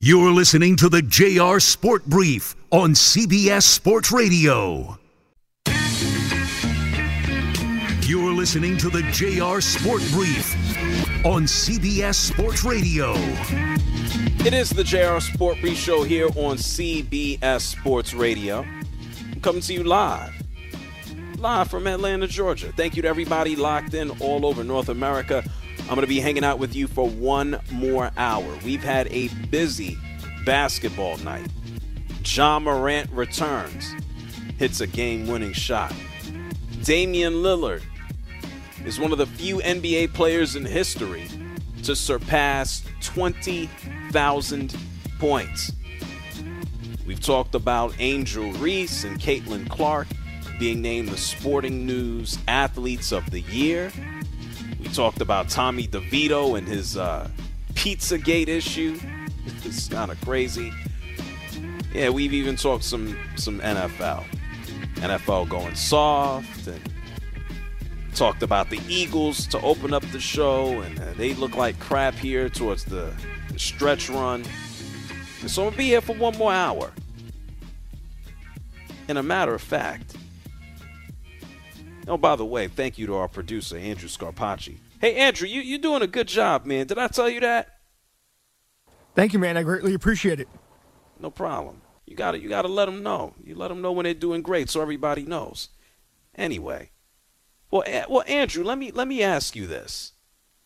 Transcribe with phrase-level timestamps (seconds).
[0.00, 4.98] You're listening to the JR Sport Brief on CBS Sports Radio.
[8.02, 10.54] You're listening to the JR Sport Brief
[11.24, 13.14] on CBS Sports Radio.
[14.44, 18.66] It is the JR Sport Brief Show here on CBS Sports Radio.
[19.32, 20.34] I'm coming to you live.
[21.38, 22.70] Live from Atlanta, Georgia.
[22.76, 25.42] Thank you to everybody locked in all over North America.
[25.88, 28.58] I'm going to be hanging out with you for one more hour.
[28.64, 29.96] We've had a busy
[30.44, 31.46] basketball night.
[32.24, 33.94] Ja Morant returns,
[34.58, 35.94] hits a game winning shot.
[36.82, 37.82] Damian Lillard
[38.84, 41.28] is one of the few NBA players in history
[41.84, 44.76] to surpass 20,000
[45.20, 45.70] points.
[47.06, 50.08] We've talked about Angel Reese and Caitlin Clark
[50.58, 53.92] being named the Sporting News Athletes of the Year.
[54.86, 57.28] We talked about Tommy DeVito and his uh,
[57.74, 58.96] Pizzagate issue.
[59.64, 60.72] it's kind of crazy.
[61.92, 64.24] Yeah, we've even talked some some NFL.
[64.94, 66.80] NFL going soft and
[68.14, 72.14] talked about the Eagles to open up the show, and uh, they look like crap
[72.14, 73.12] here towards the,
[73.52, 74.44] the stretch run.
[75.48, 76.92] So gonna be here for one more hour.
[79.08, 80.14] And a matter of fact,
[82.06, 84.76] oh, by the way, thank you to our producer, Andrew Scarpacci.
[85.00, 86.86] Hey, Andrew, you, you're doing a good job, man.
[86.86, 87.78] Did I tell you that?
[89.14, 89.56] Thank you, man.
[89.56, 90.48] I greatly appreciate it.
[91.18, 91.80] No problem.
[92.06, 93.34] You got to You got to let them know.
[93.42, 95.70] You let them know when they're doing great, so everybody knows.
[96.34, 96.90] Anyway,
[97.70, 100.12] well, well, Andrew, let me let me ask you this.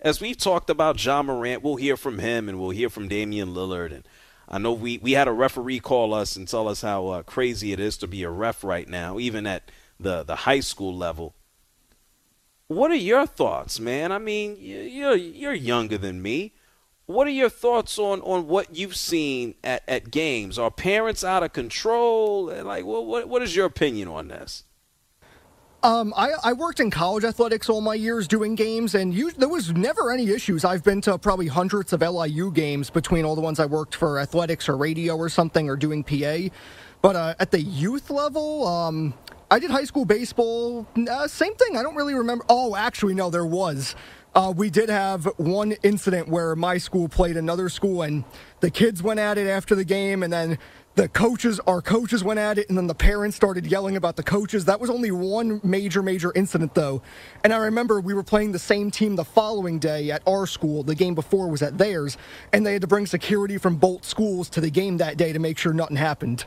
[0.00, 3.52] As we've talked about Ja Morant, we'll hear from him, and we'll hear from Damian
[3.52, 4.06] Lillard, and
[4.48, 7.72] I know we we had a referee call us and tell us how uh, crazy
[7.72, 11.34] it is to be a ref right now, even at the the high school level.
[12.68, 14.12] What are your thoughts, man?
[14.12, 16.52] I mean, you're you're younger than me.
[17.06, 20.58] What are your thoughts on, on what you've seen at, at games?
[20.58, 22.46] Are parents out of control?
[22.46, 24.64] Like, what, what what is your opinion on this?
[25.82, 29.48] Um, I, I, worked in college athletics all my years doing games, and you, there
[29.48, 30.64] was never any issues.
[30.64, 34.18] I've been to probably hundreds of LIU games between all the ones I worked for
[34.18, 36.48] athletics or radio or something or doing PA.
[37.02, 39.14] But uh, at the youth level, um,
[39.48, 40.88] I did high school baseball.
[41.08, 41.76] Uh, same thing.
[41.76, 42.44] I don't really remember.
[42.48, 43.94] Oh, actually, no, there was.
[44.34, 48.24] Uh, we did have one incident where my school played another school, and
[48.60, 50.58] the kids went at it after the game, and then
[50.96, 54.22] the coaches, our coaches went at it, and then the parents started yelling about the
[54.22, 54.64] coaches.
[54.64, 57.00] That was only one major, major incident, though.
[57.44, 60.82] And I remember we were playing the same team the following day at our school.
[60.82, 62.18] The game before was at theirs,
[62.52, 65.38] and they had to bring security from both schools to the game that day to
[65.38, 66.46] make sure nothing happened.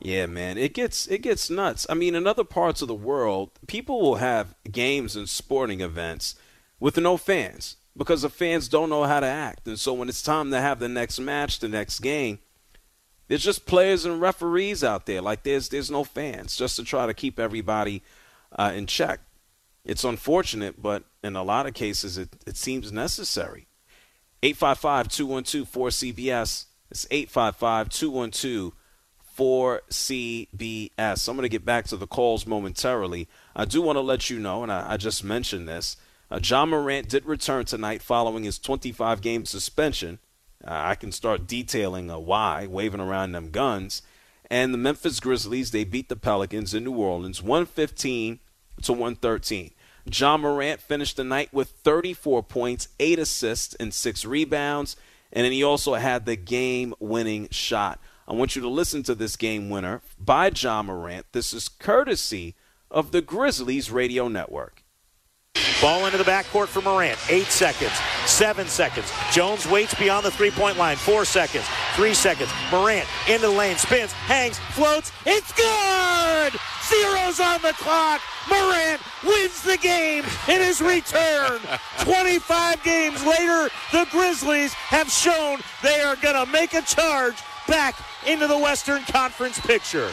[0.00, 1.86] Yeah, man, it gets it gets nuts.
[1.90, 6.36] I mean, in other parts of the world, people will have games and sporting events
[6.78, 9.66] with no fans because the fans don't know how to act.
[9.66, 12.38] And so when it's time to have the next match, the next game,
[13.28, 15.20] there's just players and referees out there.
[15.20, 18.02] Like there's there's no fans just to try to keep everybody
[18.58, 19.20] uh, in check.
[19.84, 23.66] It's unfortunate, but in a lot of cases, it, it seems necessary.
[24.42, 26.64] 855-212-4CBS.
[26.90, 27.04] It's
[29.36, 31.28] 855-212 4CBS.
[31.28, 33.28] I'm going to get back to the calls momentarily.
[33.54, 35.96] I do want to let you know, and I, I just mentioned this.
[36.30, 40.18] Uh, Ja Morant did return tonight following his 25 game suspension.
[40.64, 44.02] Uh, I can start detailing a why, waving around them guns.
[44.50, 48.40] And the Memphis Grizzlies, they beat the Pelicans in New Orleans 115
[48.82, 49.70] to 113.
[50.12, 54.96] Ja Morant finished the night with 34 points, 8 assists, and 6 rebounds.
[55.32, 58.00] And then he also had the game winning shot.
[58.30, 61.26] I want you to listen to this game winner by Ja Morant.
[61.32, 62.54] This is courtesy
[62.88, 64.84] of the Grizzlies Radio Network.
[65.82, 67.18] Ball into the backcourt for Morant.
[67.28, 67.90] Eight seconds.
[68.26, 69.10] Seven seconds.
[69.32, 70.96] Jones waits beyond the three point line.
[70.96, 71.64] Four seconds.
[71.96, 72.50] Three seconds.
[72.70, 73.76] Morant into the lane.
[73.76, 74.12] Spins.
[74.12, 74.60] Hangs.
[74.74, 75.10] Floats.
[75.26, 76.52] It's good!
[76.86, 78.20] Zeros on the clock.
[78.48, 81.58] Morant wins the game in his return.
[81.98, 87.34] 25 games later, the Grizzlies have shown they are going to make a charge
[87.66, 87.96] back
[88.26, 90.12] into the Western Conference picture.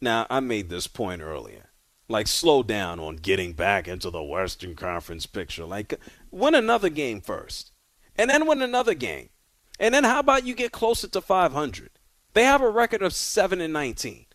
[0.00, 1.66] Now, I made this point earlier
[2.08, 5.64] like slow down on getting back into the Western Conference picture.
[5.64, 5.94] Like
[6.30, 7.72] win another game first,
[8.16, 9.30] and then win another game,
[9.78, 11.90] and then how about you get closer to 500?
[12.34, 14.26] They have a record of seven and 19.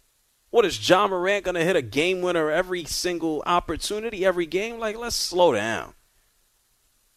[0.50, 4.80] What is Ja Morant going to hit a game winner every single opportunity, every game?
[4.80, 5.94] Like let's slow down.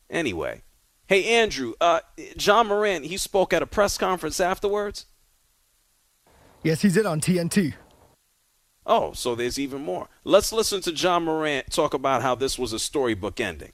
[0.09, 0.63] Anyway,
[1.09, 2.01] hey Andrew, uh,
[2.39, 5.07] Ja Morant he spoke at a press conference afterwards.
[6.65, 7.75] Yes, he did on TNT.
[8.87, 10.09] Oh, so there's even more.
[10.25, 13.73] Let's listen to Ja Morant talk about how this was a storybook ending.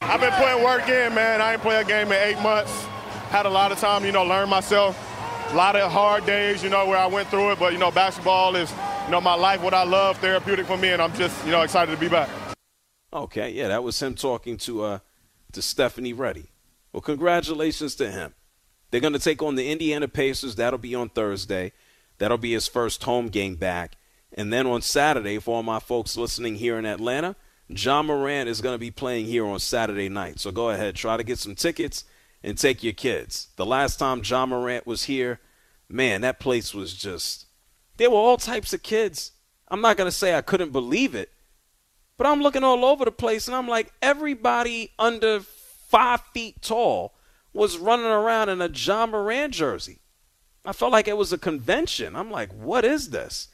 [0.00, 1.40] I've been putting work in, man.
[1.40, 2.72] I ain't played a game in eight months.
[3.30, 4.98] Had a lot of time, you know, learn myself.
[5.52, 7.58] A lot of hard days, you know, where I went through it.
[7.60, 8.72] But, you know, basketball is,
[9.04, 11.62] you know, my life, what I love, therapeutic for me, and I'm just, you know,
[11.62, 12.28] excited to be back.
[13.12, 14.98] Okay, yeah, that was him talking to uh
[15.52, 16.46] to Stephanie Ready.
[16.92, 18.34] Well, congratulations to him.
[18.94, 20.54] They're going to take on the Indiana Pacers.
[20.54, 21.72] That'll be on Thursday.
[22.18, 23.96] That'll be his first home game back.
[24.34, 27.34] And then on Saturday, for all my folks listening here in Atlanta,
[27.66, 30.38] Ja Morant is going to be playing here on Saturday night.
[30.38, 32.04] So go ahead, try to get some tickets
[32.44, 33.48] and take your kids.
[33.56, 35.40] The last time Ja Morant was here,
[35.88, 37.46] man, that place was just.
[37.96, 39.32] There were all types of kids.
[39.66, 41.32] I'm not going to say I couldn't believe it,
[42.16, 47.12] but I'm looking all over the place and I'm like, everybody under five feet tall
[47.54, 50.00] was running around in a Ja Morant jersey.
[50.64, 52.16] I felt like it was a convention.
[52.16, 53.48] I'm like, what is this?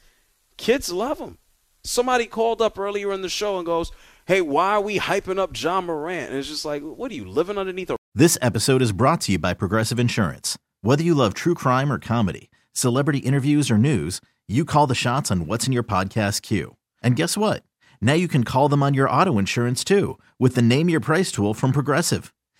[0.57, 1.37] Kids love him.
[1.83, 3.91] Somebody called up earlier in the show and goes,
[4.25, 6.29] Hey, why are we hyping up Ja Morant?
[6.29, 7.97] And it's just like, what are you living underneath a.
[8.13, 10.57] This episode is brought to you by Progressive Insurance.
[10.81, 15.31] Whether you love true crime or comedy, celebrity interviews or news, you call the shots
[15.31, 16.75] on what's in your podcast queue.
[17.01, 17.63] And guess what?
[17.99, 21.31] Now you can call them on your auto insurance too with the Name Your Price
[21.31, 22.31] tool from Progressive.